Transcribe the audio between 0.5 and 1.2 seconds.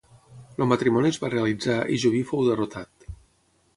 El matrimoni